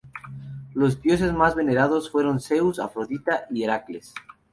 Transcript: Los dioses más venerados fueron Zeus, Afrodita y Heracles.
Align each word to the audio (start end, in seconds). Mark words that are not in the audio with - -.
Los 0.73 0.99
dioses 0.99 1.31
más 1.31 1.53
venerados 1.53 2.09
fueron 2.09 2.39
Zeus, 2.39 2.79
Afrodita 2.79 3.45
y 3.51 3.61
Heracles. 3.61 4.15